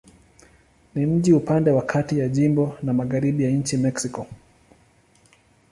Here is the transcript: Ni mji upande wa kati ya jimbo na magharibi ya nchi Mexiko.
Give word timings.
Ni 0.95 1.05
mji 1.05 1.33
upande 1.33 1.71
wa 1.71 1.81
kati 1.81 2.19
ya 2.19 2.29
jimbo 2.29 2.77
na 2.83 2.93
magharibi 2.93 3.43
ya 3.43 3.51
nchi 3.51 3.77
Mexiko. 3.77 4.27